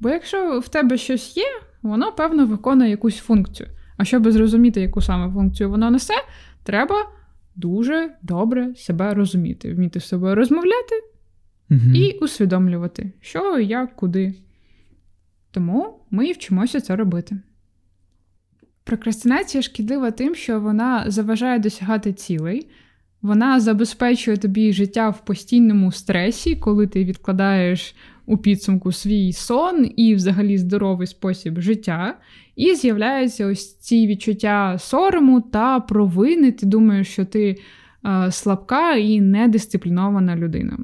[0.00, 1.46] бо якщо в тебе щось є,
[1.82, 3.68] воно певно виконує якусь функцію.
[3.96, 6.14] А щоб зрозуміти, яку саме функцію воно несе,
[6.62, 6.94] треба
[7.56, 11.02] дуже добре себе розуміти, вміти з собою розмовляти
[11.70, 11.80] Угу.
[11.94, 14.34] і усвідомлювати, що, як, куди.
[15.50, 17.38] Тому ми і вчимося це робити.
[18.84, 22.70] Прокрастинація шкідлива тим, що вона заважає досягати цілей,
[23.22, 27.94] вона забезпечує тобі життя в постійному стресі, коли ти відкладаєш
[28.26, 32.18] у підсумку свій сон і взагалі здоровий спосіб життя,
[32.56, 36.52] і з'являються ось ці відчуття сорому та провини.
[36.52, 37.56] Ти думаєш, що ти
[38.06, 40.78] е, слабка і недисциплінована людина.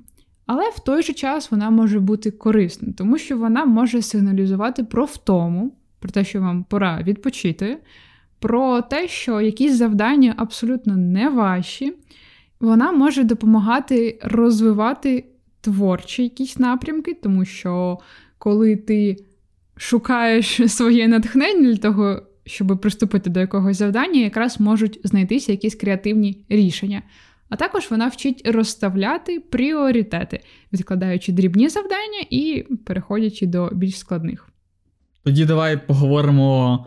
[0.47, 5.05] Але в той же час вона може бути корисна, тому що вона може сигналізувати про
[5.05, 7.79] втому, про те, що вам пора відпочити,
[8.41, 11.93] про те, що якісь завдання абсолютно не ваші.
[12.63, 15.25] Вона може допомагати розвивати
[15.61, 17.99] творчі якісь напрямки, тому що
[18.39, 19.17] коли ти
[19.77, 26.45] шукаєш своє натхнення для того, щоб приступити до якогось завдання, якраз можуть знайтися якісь креативні
[26.49, 27.03] рішення.
[27.49, 30.41] А також вона вчить розставляти пріоритети,
[30.73, 34.49] відкладаючи дрібні завдання і переходячи до більш складних.
[35.25, 36.87] Тоді давай поговоримо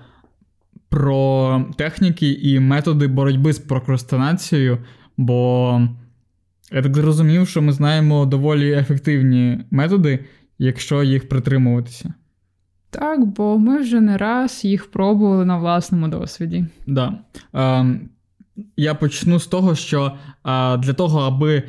[0.90, 4.78] про техніки і методи боротьби з прокрастинацією,
[5.18, 5.82] бо
[6.72, 10.20] я так зрозумів, що ми знаємо доволі ефективні методи,
[10.60, 12.14] якщо їх притримуватися.
[12.90, 16.66] Так, бо ми вже не раз їх пробували на власному досвіді.
[16.88, 17.14] Да.
[17.54, 18.10] Ем,
[18.78, 21.64] я почну з того, що е, для того, аби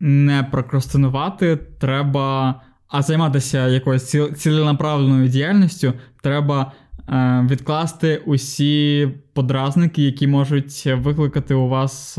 [0.00, 2.54] не прокрастинувати, треба,
[2.88, 6.72] а займатися якоюсь ці, ціленаправленою діяльністю, треба
[7.08, 12.18] е, відкласти усі подразники, які можуть викликати у вас.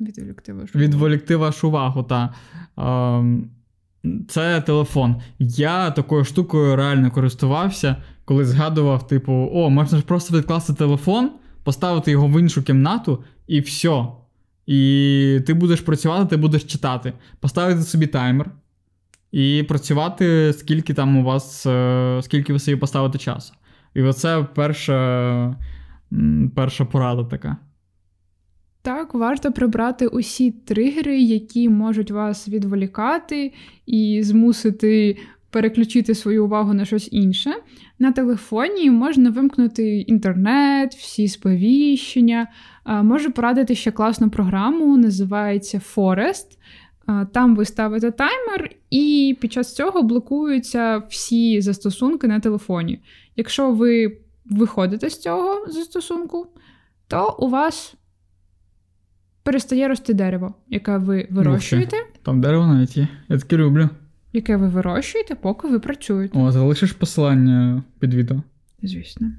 [0.00, 0.84] Відволікти вашу увагу.
[0.84, 2.02] відволікти вашу увагу.
[2.02, 2.34] Та.
[2.78, 3.40] Е,
[4.28, 5.16] це телефон.
[5.38, 11.30] Я такою штукою реально користувався, коли згадував, типу, о, можна ж просто відкласти телефон,
[11.64, 14.06] поставити його в іншу кімнату і все.
[14.66, 17.12] І ти будеш працювати, ти будеш читати.
[17.40, 18.50] Поставити собі таймер
[19.32, 23.54] і працювати, скільки там у вас, е, скільки ви собі поставите часу.
[23.94, 25.56] І оце перша,
[26.54, 27.56] перша порада така.
[28.82, 33.52] Так, варто прибрати усі тригери, які можуть вас відволікати
[33.86, 35.16] і змусити
[35.50, 37.50] переключити свою увагу на щось інше.
[37.98, 42.46] На телефоні можна вимкнути інтернет, всі сповіщення.
[42.86, 46.46] Можу порадити ще класну програму, називається Forest.
[47.32, 53.02] Там ви ставите таймер, і під час цього блокуються всі застосунки на телефоні.
[53.36, 56.46] Якщо ви виходите з цього застосунку,
[57.08, 57.94] то у вас
[59.42, 63.08] перестає рости дерево, яке ви вирощуєте, Там дерево навіть є.
[63.28, 63.88] Я таке люблю.
[64.32, 66.38] яке ви вирощуєте, поки ви працюєте.
[66.38, 68.42] О, залишиш посилання під відео.
[68.82, 69.30] Звісно.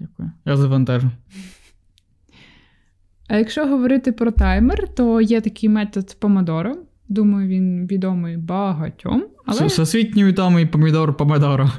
[0.00, 0.30] Дякую.
[0.44, 1.10] Я завантажу.
[3.28, 6.76] А якщо говорити про таймер, то є такий метод помодоро.
[7.08, 11.70] Думаю, він відомий багатьом, але, Всесвітній відомий помідор помидоро.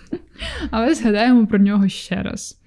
[0.70, 2.60] але згадаємо про нього ще раз.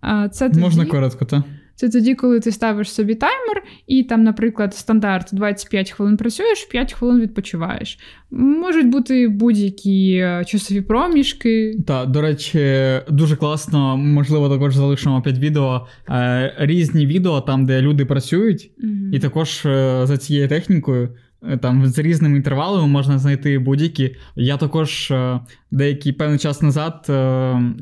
[0.00, 1.42] А, Це тоді, Можна коротко, так?
[1.78, 6.92] Це тоді, коли ти ставиш собі таймер, і там, наприклад, стандарт 25 хвилин працюєш, 5
[6.92, 7.98] хвилин відпочиваєш.
[8.30, 11.74] Можуть бути будь-які е, часові проміжки.
[11.86, 12.60] Так, до речі,
[13.10, 19.10] дуже класно, можливо, також залишимо під відео е, різні відео, там, де люди працюють, Мгм.
[19.14, 21.08] і також е, за цією технікою.
[21.60, 24.16] Там з різними інтервалами можна знайти будь-які.
[24.36, 25.12] Я також
[25.70, 27.04] деякий певний час назад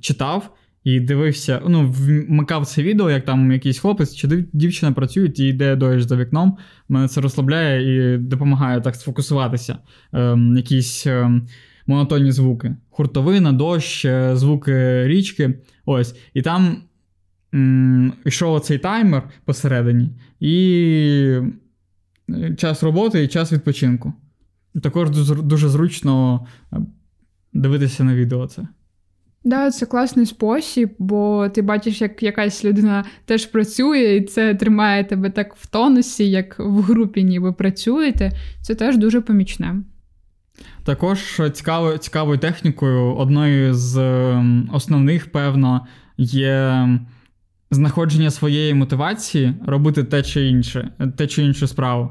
[0.01, 0.51] читав
[0.87, 5.77] і дивився, ну, вмикав це відео, як там якийсь хлопець чи дівчина працюють і йде
[5.77, 6.57] дощ за вікном.
[6.89, 9.79] Мене це розслабляє і допомагає так сфокусуватися.
[10.15, 11.41] Е, якісь е,
[11.87, 12.77] монотонні звуки.
[12.91, 15.59] Хуртовина, дощ, е, звуки річки.
[15.85, 16.17] Ось.
[16.35, 16.83] І там
[17.55, 21.41] м, йшов оцей таймер посередині, і
[22.31, 24.13] е, час роботи і час відпочинку.
[24.83, 26.77] Також дуже, дуже зручно е,
[27.53, 28.69] дивитися на відео це.
[29.47, 35.05] Да, це класний спосіб, бо ти бачиш, як якась людина теж працює, і це тримає
[35.05, 38.33] тебе так в тонусі, як в групі ніби працюєте.
[38.63, 39.77] Це теж дуже помічне.
[40.85, 45.87] Також цікавою, цікавою технікою, одною з ем, основних, певно,
[46.19, 46.89] є
[47.71, 52.11] знаходження своєї мотивації робити те чи інше, те чи іншу справу.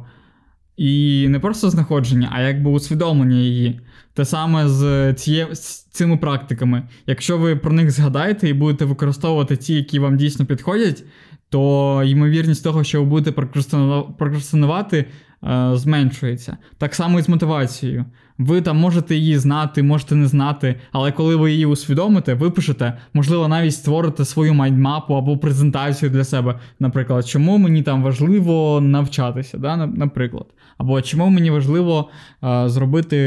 [0.78, 3.80] І не просто знаходження, а якби усвідомлення її.
[4.14, 6.84] Те саме з, ціє, з цими практиками.
[7.08, 11.04] Якщо ви про них згадаєте і будете використовувати ті, які вам дійсно підходять,
[11.50, 15.06] то ймовірність того, що ви будете прокрастину- прокрастинувати,
[15.44, 16.58] е, зменшується.
[16.78, 18.06] Так само і з мотивацією.
[18.38, 23.48] Ви там можете її знати, можете не знати, але коли ви її усвідомите, випишете, можливо,
[23.48, 26.60] навіть створите свою майндмапу або презентацію для себе.
[26.80, 29.78] Наприклад, чому мені там важливо навчатися, да?
[29.78, 30.46] на- наприклад.
[30.78, 32.10] Або чому мені важливо
[32.44, 33.18] е, зробити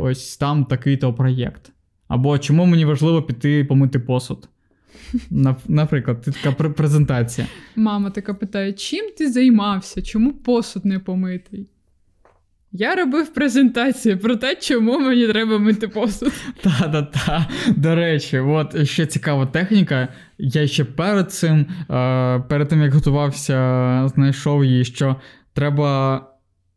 [0.00, 1.72] ось там такий-то проєкт.
[2.08, 4.48] Або чому мені важливо піти помити посуд.
[5.68, 7.46] Наприклад, така презентація.
[7.76, 10.02] Мама така питає: чим ти займався?
[10.02, 11.68] Чому посуд не помитий?
[12.76, 16.32] Я робив презентацію про те, чому мені треба мити посуд.
[16.62, 17.48] Та-та-та.
[17.76, 20.08] До речі, от ще цікава техніка.
[20.38, 25.16] Я ще перед цим, е, перед тим як готувався, знайшов її, що
[25.52, 26.33] треба.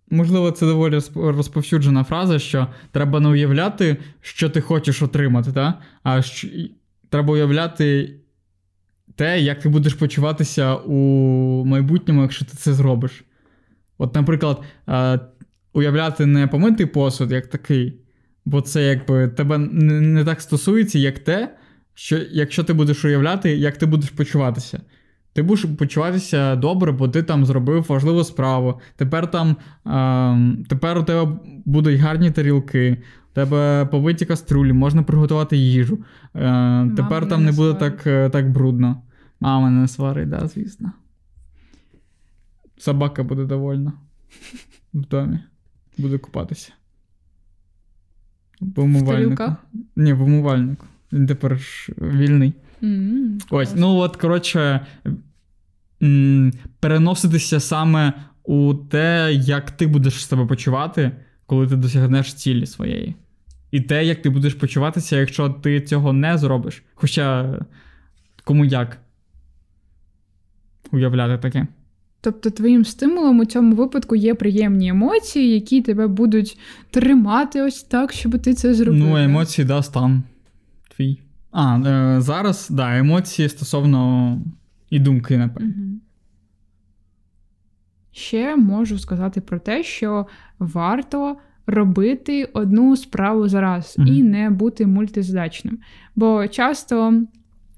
[0.09, 5.81] Можливо, це доволі розповсюджена фраза, що треба не уявляти, що ти хочеш отримати, та?
[6.03, 6.47] а що...
[7.09, 8.15] треба уявляти
[9.15, 10.95] те, як ти будеш почуватися у
[11.65, 13.23] майбутньому, якщо ти це зробиш.
[13.97, 14.63] От, наприклад,
[15.73, 17.99] уявляти не помитий посуд як такий,
[18.45, 21.55] бо це якби тебе не так стосується, як те,
[21.93, 24.81] що якщо ти будеш уявляти, як ти будеш почуватися.
[25.37, 28.79] Ти будеш почуватися добре, бо ти там зробив важливу справу.
[28.95, 32.97] Тепер там ем, тепер у тебе будуть гарні тарілки,
[33.31, 35.99] у тебе повиті каструлі, можна приготувати їжу.
[36.35, 37.97] Е, тепер там не не буде сварить.
[37.97, 39.01] так, е, так брудно.
[39.39, 40.91] Мама не сварить, да, звісно.
[42.77, 43.93] Собака буде довольна
[44.93, 45.39] в домі.
[45.97, 46.71] Буде купатися.
[48.61, 49.11] В умивальнику.
[49.11, 49.65] тарілках?
[49.95, 50.85] Ні, в умивальнику.
[51.13, 52.53] Він тепер ж вільний.
[52.83, 54.85] М, Ось, ну от, коротше,
[56.03, 61.11] м, переноситися саме у те, як ти будеш себе почувати,
[61.45, 63.15] коли ти досягнеш цілі своєї.
[63.71, 66.83] І те, як ти будеш почуватися, якщо ти цього не зробиш.
[66.95, 67.55] Хоча
[68.43, 68.97] кому як
[70.91, 71.67] уявляти таке.
[72.21, 76.59] Тобто твоїм стимулом у цьому випадку є приємні емоції, які тебе будуть
[76.91, 78.99] тримати ось так, щоб ти це зробив.
[78.99, 80.23] Ну, емоції, да, стан
[80.95, 81.19] твій.
[81.51, 84.41] А, е, зараз, да, емоції стосовно
[84.89, 85.73] і думки, напевно.
[85.77, 85.99] Угу.
[88.11, 90.27] Ще можу сказати про те, що
[90.59, 94.07] варто робити одну справу зараз Мгм.
[94.07, 95.79] і не бути мультизадачним.
[96.15, 97.23] Бо часто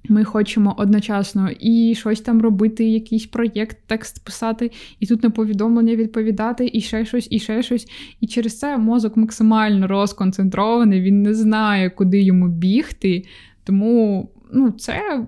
[0.09, 5.95] ми хочемо одночасно і щось там робити, якийсь проєкт, текст писати, і тут на повідомлення
[5.95, 7.87] відповідати, і ще щось, і ще щось.
[8.19, 13.23] І через це мозок максимально розконцентрований, він не знає, куди йому бігти.
[13.63, 15.25] Тому ну, це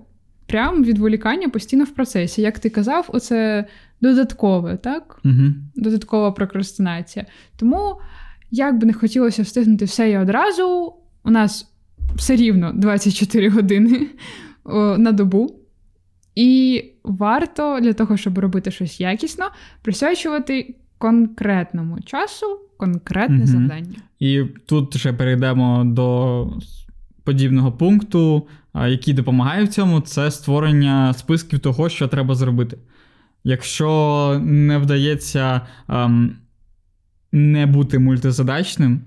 [0.52, 2.42] прям відволікання постійно в процесі.
[2.42, 3.64] Як ти казав, оце
[4.00, 5.20] додаткове, так?
[5.24, 5.42] Угу.
[5.76, 7.26] додаткова прокрастинація.
[7.56, 8.00] Тому,
[8.50, 10.94] як би не хотілося встигнути все і одразу,
[11.24, 11.72] у нас
[12.14, 14.06] все рівно 24 години
[14.98, 15.56] на добу.
[16.34, 19.44] І варто для того, щоб робити щось якісно,
[19.82, 22.46] присвячувати конкретному часу
[22.76, 23.46] конкретне Мгм.
[23.46, 23.96] завдання.
[24.18, 26.48] І тут ще перейдемо до
[27.24, 32.78] подібного пункту, який допомагає в цьому, це створення списків того, що треба зробити.
[33.44, 36.36] Якщо не вдається ем,
[37.32, 39.00] не бути мультизадачним,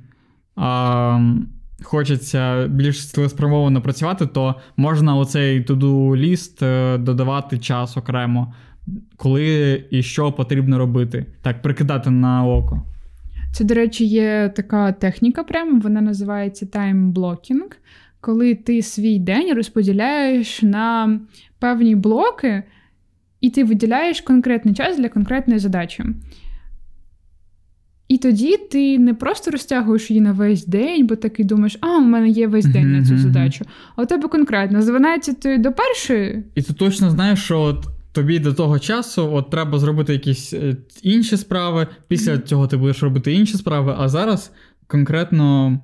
[0.58, 1.48] ем,
[1.84, 6.60] хочеться більш цілеспрямовано працювати, то можна оцей to-do ліст
[7.04, 8.54] додавати час окремо,
[9.18, 11.26] коли і що потрібно робити.
[11.42, 12.82] Так, прикидати на око.
[13.56, 17.70] Це, до речі, є така техніка, прямо вона називається таймблокінг,
[18.26, 21.20] коли ти свій день розподіляєш на
[21.60, 22.64] певні блоки,
[23.42, 26.04] і ти виділяєш конкретний час для конкретної задачі.
[28.08, 32.02] І тоді ти не просто розтягуєш її на весь день, бо такий думаєш, а, у
[32.02, 33.66] мене є весь день на цю задачу.
[33.96, 38.40] А у тебе конкретно з 12 до першої І ти точно знаєш, що от тобі
[38.40, 41.88] до того часу от треба зробити якісь е, інші справи.
[42.08, 44.52] Після цього ти будеш робити інші справи, а зараз
[44.88, 45.80] конкретно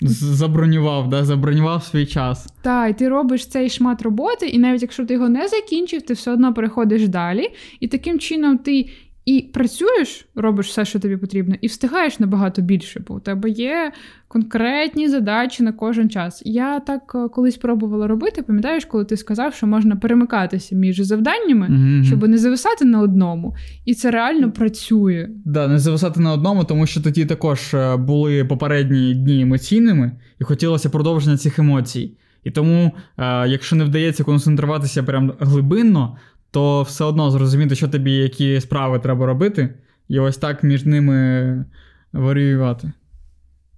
[0.00, 2.46] забронював, да, забронював свій час.
[2.62, 6.14] Так, і ти робиш цей шмат роботи, і навіть якщо ти його не закінчив, ти
[6.14, 7.48] все одно переходиш далі.
[7.80, 8.88] І таким чином ти
[9.28, 13.92] і працюєш, робиш все, що тобі потрібно, і встигаєш набагато більше, бо у тебе є
[14.28, 16.42] конкретні задачі на кожен час.
[16.44, 21.68] Я так е, колись пробувала робити, пам'ятаєш, коли ти сказав, що можна перемикатися між завданнями,
[21.68, 22.04] Мгм.
[22.04, 23.54] щоб не зависати на одному.
[23.84, 25.28] І це реально працює.
[25.44, 30.44] Да, не зависати на одному, тому що тоді також е, були попередні дні емоційними, і
[30.44, 32.12] хотілося продовження цих емоцій.
[32.44, 36.16] І тому, е, якщо не вдається концентруватися прям глибинно,
[36.50, 39.74] то все одно зрозуміти, що тобі, які справи треба робити,
[40.08, 41.64] і ось так між ними
[42.12, 42.92] варіювати.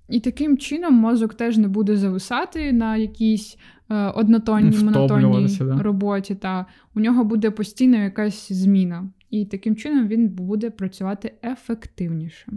[0.08, 3.58] І таким чином мозок теж не буде зависати на якійсь
[3.90, 5.82] е, однотонній, монотонній да.
[5.82, 6.34] роботі.
[6.34, 9.10] Та у нього буде постійно якась зміна.
[9.30, 12.52] І таким чином він буде працювати ефективніше.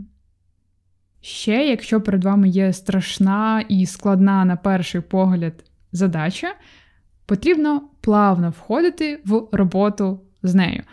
[1.21, 5.53] Ще, якщо перед вами є страшна і складна на перший погляд
[5.91, 6.47] задача,
[7.25, 10.83] потрібно плавно входити в роботу з нею.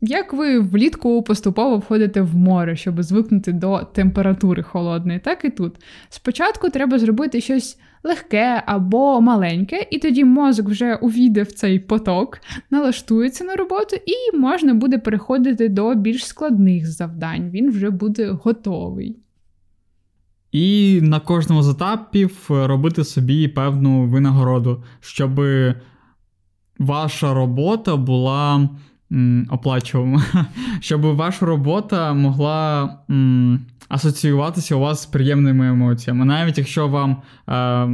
[0.00, 5.74] Як ви влітку поступово входите в море, щоб звикнути до температури холодної, так і тут.
[6.08, 12.40] Спочатку треба зробити щось легке або маленьке, і тоді мозок вже увійде в цей поток,
[12.70, 17.50] налаштується на роботу, і можна буде переходити до більш складних завдань.
[17.50, 19.23] Він вже буде готовий.
[20.54, 25.40] І на кожному з етапів робити собі певну винагороду, щоб
[26.78, 28.68] ваша робота була
[29.50, 30.24] оплачувана,
[30.80, 36.24] щоб ваша робота могла м, асоціюватися у вас з приємними емоціями.
[36.24, 37.88] Навіть якщо вам е,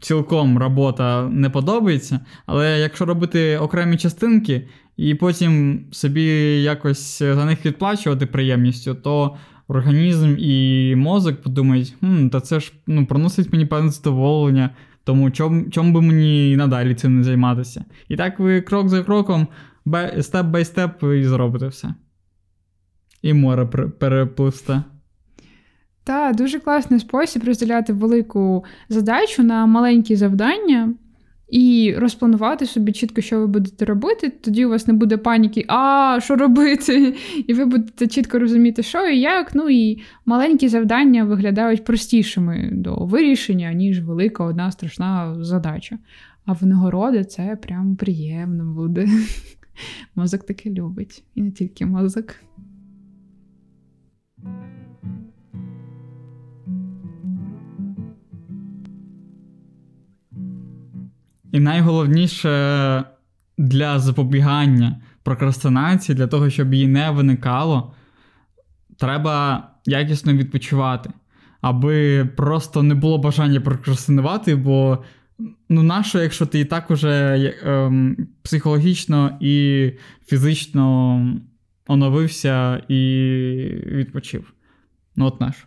[0.00, 6.22] цілком робота не подобається, але якщо робити окремі частинки і потім собі
[6.62, 9.36] якось за них відплачувати приємністю, то
[9.68, 14.70] організм і мозок подумають, хм, та це ж ну, приносить мені певне задоволення,
[15.04, 17.84] тому чому чом би мені і надалі цим не займатися?
[18.08, 19.46] І так ви крок за кроком,
[20.20, 21.94] степ бай степ, і зробите все.
[23.22, 24.82] І море пер- перепливсте.
[26.04, 30.94] Та дуже класний спосіб розділяти велику задачу на маленькі завдання
[31.52, 34.32] і розпланувати собі чітко, що ви будете робити.
[34.40, 37.14] Тоді у вас не буде паніки, а що робити?
[37.46, 39.54] І ви будете чітко розуміти, що і як.
[39.54, 45.98] Ну і маленькі завдання виглядають простішими до вирішення, ніж велика одна страшна задача.
[46.44, 49.08] А винагороди це прям приємно буде.
[50.14, 52.34] Мозок таки любить, і не тільки мозок.
[61.52, 63.04] І найголовніше
[63.58, 67.94] для запобігання прокрастинації, для того, щоб її не виникало,
[68.98, 71.10] треба якісно відпочивати,
[71.60, 75.04] аби просто не було бажання прокрастинувати, бо
[75.68, 79.90] ну, нащо, якщо ти і так уже ем, психологічно і
[80.26, 81.36] фізично
[81.86, 82.98] оновився і
[83.86, 84.52] відпочив.
[85.16, 85.66] Ну, от наш.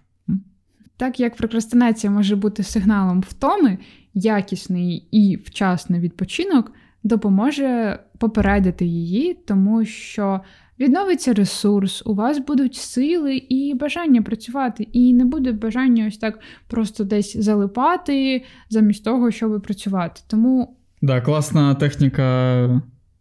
[0.98, 3.78] Так як прокрастинація може бути сигналом втоми,
[4.16, 6.72] якісний і вчасний відпочинок
[7.04, 10.42] допоможе попередити її, тому що
[10.80, 16.40] відновиться ресурс, у вас будуть сили і бажання працювати, і не буде бажання ось так
[16.68, 20.22] просто десь залипати замість того, щоб працювати.
[20.28, 20.78] Тому.
[21.02, 22.24] Да, класна техніка.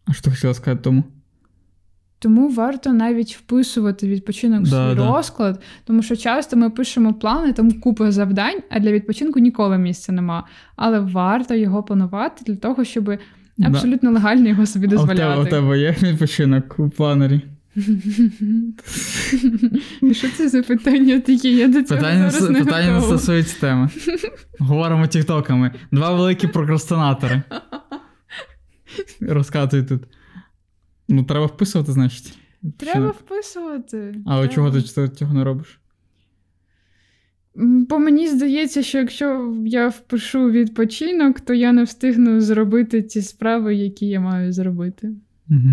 [0.05, 1.03] А що хотіла сказати тому?
[2.25, 5.07] Тому варто навіть вписувати відпочинок в да, свій да.
[5.07, 10.11] розклад, тому що часто ми пишемо плани, там купа завдань, а для відпочинку ніколи місця
[10.11, 10.43] нема.
[10.75, 13.17] Але варто його планувати для того, щоб
[13.63, 15.21] абсолютно легально його собі дозволяти.
[15.21, 17.41] А у тебе є відпочинок у планері?
[20.11, 21.55] Що це за питання такі?
[21.55, 23.89] Я до цього Питання, зараз не питання не стосується теми.
[24.59, 25.71] Говоримо тіктоками.
[25.91, 27.41] Два великі прокрастинатори.
[29.21, 30.01] Розказуй тут.
[31.07, 32.37] Ну, треба вписувати, значить.
[32.77, 34.15] Треба вписувати.
[34.25, 34.53] Але Треба.
[34.53, 35.79] чого ти цього не робиш?
[37.55, 43.75] Бо мені здається, що якщо я впишу відпочинок, то я не встигну зробити ті справи,
[43.75, 45.11] які я маю зробити.
[45.49, 45.69] Угу.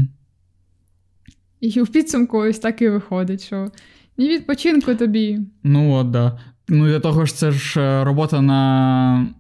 [1.61, 3.73] І в підсумку ось так і виходить, що
[4.19, 5.41] ні відпочинку тобі.
[5.63, 6.41] Ну от, да.
[6.69, 9.35] Ну, для того ж, це ж е, робота на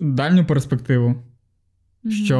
[0.00, 1.14] дальню перспективу,
[2.10, 2.38] що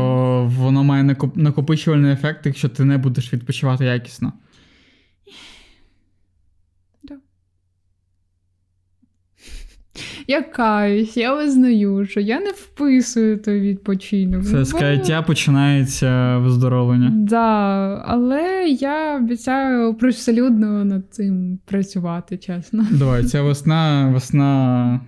[0.56, 4.32] воно має накопичувальний ефект, якщо ти не будеш відпочивати якісно.
[10.26, 14.44] Я каюсь, я визнаю, що я не вписую той відпочинок.
[14.44, 17.10] Це Бо- з каяття починається виздоровлення.
[17.14, 22.86] Да, але я обіцяю привселюдно над цим працювати, чесно.
[22.90, 25.00] Давай, ця весна, весна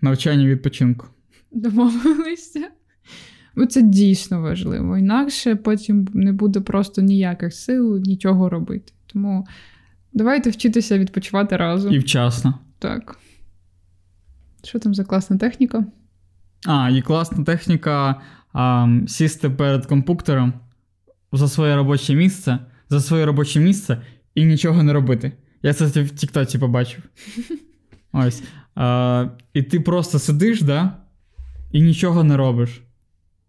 [0.00, 1.06] навчання відпочинку.
[1.52, 2.60] Домовилися.
[3.56, 4.98] Бо це дійсно важливо.
[4.98, 8.92] Інакше потім не буде просто ніяких сил нічого робити.
[9.06, 9.46] Тому
[10.12, 11.92] давайте вчитися відпочивати разом.
[11.92, 12.58] І вчасно.
[12.78, 13.18] Так.
[14.64, 15.84] Що там за класна техніка?
[16.66, 18.20] А, і класна техніка
[18.52, 20.52] а, сісти перед компуктером
[21.32, 24.02] за своє робоче місце, за своє робоче місце
[24.34, 25.32] і нічого не робити.
[25.62, 27.02] Я це в Тіктоці побачив.
[28.12, 28.42] Ось.
[28.74, 30.96] А, і ти просто сидиш, да?
[31.72, 32.82] І нічого не робиш.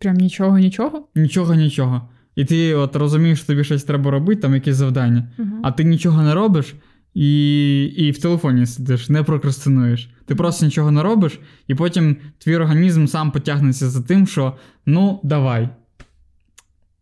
[0.04, 1.08] Прям нічого, нічого.
[1.16, 2.10] Нічого, нічого.
[2.36, 5.28] І ти от розумієш, що тобі щось треба робити, там якесь завдання.
[5.40, 5.50] Угу.
[5.64, 6.76] А ти нічого не робиш
[7.14, 10.10] і, і в телефоні сидиш, не прокрастинуєш.
[10.26, 15.20] Ти просто нічого не робиш, і потім твій організм сам потягнеться за тим, що ну,
[15.24, 15.70] давай.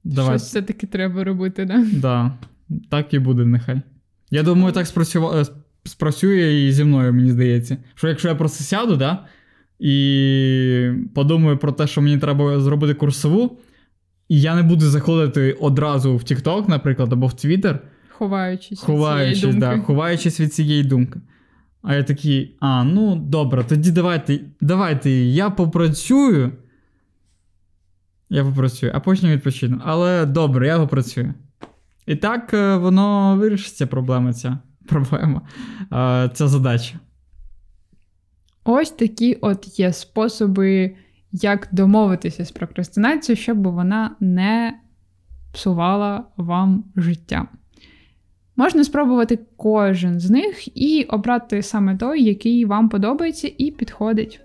[0.03, 0.39] Давай.
[0.39, 1.85] Щось все-таки треба робити, да?
[1.93, 2.31] Да.
[2.89, 3.81] Так і буде, нехай.
[4.31, 5.45] Я думаю, так е,
[5.83, 7.77] спрацює і зі мною, мені здається.
[7.95, 9.25] Що якщо я просто сяду, да,
[9.81, 13.59] і подумаю про те, що мені треба зробити курсову,
[14.29, 17.79] і я не буду заходити одразу в TikTok, наприклад, або в Twitter,
[18.79, 19.39] Ховаючись.
[19.39, 19.85] від цієї да, думки.
[19.85, 21.19] ховаючись від цієї думки.
[21.81, 26.51] А я такий, а, ну добре, тоді давайте, давайте я попрацюю.
[28.29, 29.81] Я попрацюю, а потім відпочину.
[29.85, 31.33] Але добре, я попрацюю.
[32.07, 34.57] І так е, воно вирішиться проблема ця.
[34.87, 35.41] Проблема.
[35.93, 36.95] е, Ця задача.
[38.63, 40.95] Ось такі от є способи,
[41.31, 44.79] як домовитися з прокрастинацією, щоб вона не
[45.53, 47.47] псувала вам життя.
[48.55, 54.41] Можна спробувати кожен з них і обрати саме той, який вам подобається і підходить.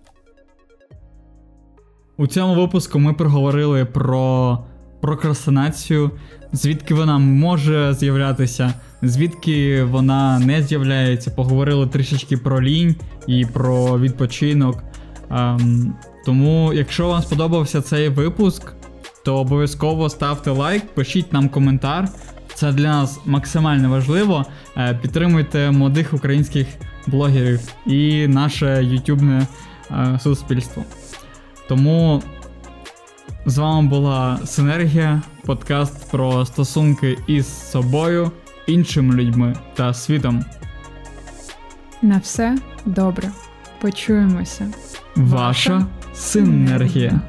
[2.17, 4.59] У цьому випуску ми проговорили про
[5.01, 6.11] прокрастинацію,
[6.53, 11.31] звідки вона може з'являтися, звідки вона не з'являється.
[11.31, 14.83] Поговорили трішечки про лінь і про відпочинок.
[15.31, 15.95] Ем,
[16.25, 18.73] тому, якщо вам сподобався цей випуск,
[19.25, 22.09] то обов'язково ставте лайк, пишіть нам коментар.
[22.55, 24.45] Це для нас максимально важливо.
[24.77, 26.67] Е, Підтримуйте молодих українських
[27.07, 29.47] блогерів і наше ютубне
[29.91, 30.85] е, суспільство.
[31.69, 32.23] Тому
[33.47, 38.31] з вами була Синергія, подкаст про стосунки із собою,
[38.67, 40.45] іншими людьми та світом.
[42.03, 43.29] На все добре.
[43.81, 44.71] Почуємося.
[45.17, 47.21] Ваша синергія.